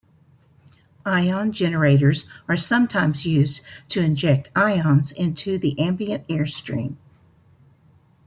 [1.05, 6.95] Ion generators are sometimes used to inject ions into the ambient airstream.